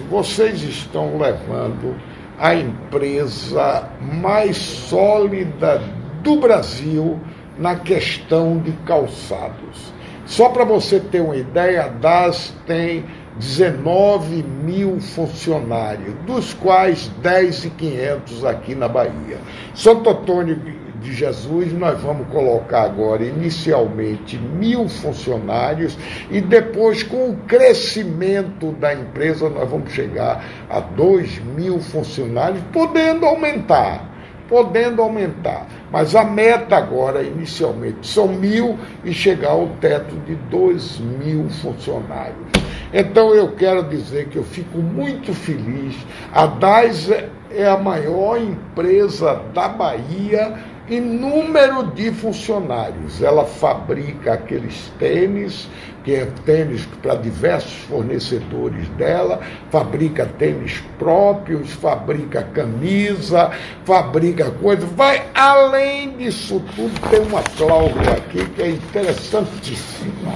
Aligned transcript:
seguinte: 0.00 0.02
vocês 0.08 0.62
estão 0.62 1.18
levando 1.18 1.96
a 2.38 2.54
empresa 2.54 3.88
mais 4.00 4.56
sólida 4.56 5.82
do 6.22 6.36
Brasil 6.36 7.18
na 7.58 7.76
questão 7.76 8.58
de 8.58 8.72
calçados. 8.86 9.92
Só 10.24 10.48
para 10.48 10.64
você 10.64 11.00
ter 11.00 11.20
uma 11.20 11.36
ideia, 11.36 11.84
a 11.84 11.88
DAS 11.88 12.54
tem 12.66 13.04
19 13.36 14.42
mil 14.42 15.00
funcionários, 15.00 16.14
dos 16.26 16.54
quais 16.54 17.10
10.500 17.22 18.44
aqui 18.48 18.74
na 18.74 18.88
Bahia. 18.88 19.38
Santo 19.74 20.08
Antônio 20.08 20.60
de 21.00 21.12
Jesus, 21.12 21.72
nós 21.72 22.00
vamos 22.00 22.28
colocar 22.28 22.82
agora 22.82 23.24
inicialmente 23.24 24.38
mil 24.38 24.88
funcionários 24.88 25.96
e 26.30 26.40
depois, 26.40 27.02
com 27.02 27.30
o 27.30 27.36
crescimento 27.38 28.72
da 28.72 28.94
empresa, 28.94 29.48
nós 29.48 29.68
vamos 29.68 29.92
chegar 29.92 30.44
a 30.68 30.80
dois 30.80 31.38
mil 31.38 31.80
funcionários, 31.80 32.62
podendo 32.72 33.26
aumentar 33.26 34.10
podendo 34.50 35.00
aumentar. 35.00 35.68
Mas 35.92 36.16
a 36.16 36.24
meta 36.24 36.76
agora, 36.76 37.22
inicialmente, 37.22 38.04
são 38.08 38.26
mil 38.26 38.76
e 39.04 39.12
chegar 39.12 39.52
ao 39.52 39.68
teto 39.80 40.16
de 40.26 40.34
dois 40.34 40.98
mil 40.98 41.48
funcionários. 41.48 42.48
Então 42.92 43.32
eu 43.32 43.52
quero 43.52 43.84
dizer 43.84 44.26
que 44.28 44.36
eu 44.36 44.42
fico 44.42 44.78
muito 44.78 45.32
feliz. 45.32 45.94
A 46.32 46.46
DAS 46.46 47.08
é 47.52 47.66
a 47.66 47.76
maior 47.76 48.38
empresa 48.40 49.40
da 49.54 49.68
Bahia 49.68 50.58
em 50.90 51.00
número 51.00 51.84
de 51.92 52.10
funcionários. 52.10 53.22
Ela 53.22 53.44
fabrica 53.44 54.34
aqueles 54.34 54.92
tênis, 54.98 55.68
que 56.02 56.14
é 56.14 56.26
tênis 56.44 56.84
para 57.00 57.14
diversos 57.14 57.72
fornecedores 57.88 58.88
dela, 58.90 59.40
fabrica 59.70 60.26
tênis 60.26 60.82
próprios, 60.98 61.70
fabrica 61.72 62.42
camisa, 62.42 63.50
fabrica 63.84 64.50
coisas. 64.50 64.90
Vai 64.90 65.22
além 65.34 66.16
disso 66.16 66.60
tudo, 66.74 67.08
tem 67.08 67.20
uma 67.20 67.42
cláusula 67.56 68.12
aqui 68.16 68.44
que 68.50 68.62
é 68.62 68.70
interessantíssima. 68.70 70.32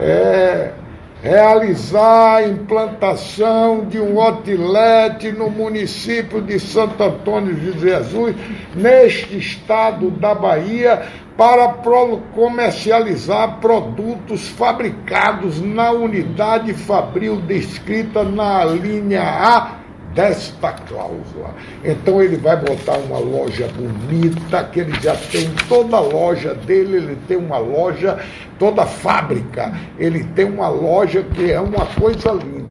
É 0.00 0.72
realizar 1.22 2.36
a 2.36 2.48
implantação 2.48 3.86
de 3.86 3.98
um 3.98 4.20
outlet 4.20 5.32
no 5.32 5.50
município 5.50 6.40
de 6.40 6.60
Santo 6.60 7.02
Antônio 7.02 7.54
de 7.54 7.78
Jesus, 7.78 8.36
neste 8.74 9.38
estado 9.38 10.10
da 10.10 10.34
Bahia, 10.34 11.02
para 11.36 11.68
comercializar 12.34 13.58
produtos 13.60 14.48
fabricados 14.48 15.60
na 15.60 15.90
unidade 15.92 16.74
fabril 16.74 17.40
descrita 17.40 18.24
na 18.24 18.64
linha 18.64 19.22
A 19.22 19.87
desta 20.18 20.72
cláusula. 20.72 21.54
Então 21.84 22.20
ele 22.20 22.36
vai 22.36 22.56
botar 22.56 22.98
uma 22.98 23.20
loja 23.20 23.68
bonita, 23.68 24.64
que 24.64 24.80
ele 24.80 25.00
já 25.00 25.14
tem 25.14 25.48
toda 25.68 25.96
a 25.96 26.00
loja 26.00 26.54
dele, 26.54 26.96
ele 26.96 27.18
tem 27.28 27.36
uma 27.36 27.58
loja, 27.58 28.18
toda 28.58 28.84
fábrica, 28.84 29.72
ele 29.96 30.24
tem 30.34 30.46
uma 30.46 30.68
loja 30.68 31.22
que 31.22 31.52
é 31.52 31.60
uma 31.60 31.86
coisa 31.86 32.32
linda. 32.32 32.58